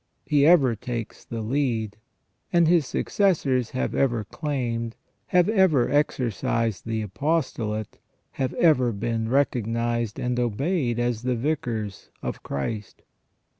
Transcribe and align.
He 0.25 0.47
ever 0.47 0.75
takes 0.75 1.23
the 1.23 1.43
lead, 1.43 1.95
and 2.51 2.67
his 2.67 2.87
successors 2.87 3.69
have 3.69 3.93
ever 3.93 4.23
claimed, 4.23 4.95
have 5.27 5.47
ever 5.47 5.91
exercised 5.91 6.87
the 6.87 7.03
apostolate, 7.03 7.99
have 8.31 8.55
ever 8.55 8.91
been 8.93 9.29
recognized 9.29 10.17
and 10.17 10.39
obeyed 10.39 10.97
as 10.97 11.21
the 11.21 11.35
Vicars 11.35 12.09
of 12.23 12.41
Christ. 12.41 13.03